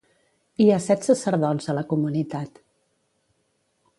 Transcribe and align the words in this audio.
Hi 0.63 0.65
ha 0.75 0.79
set 0.85 1.05
sacerdots 1.07 1.69
a 1.73 1.77
la 1.79 1.85
comunitat. 1.93 2.59